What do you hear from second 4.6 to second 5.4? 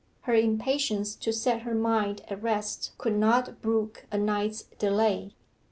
delay.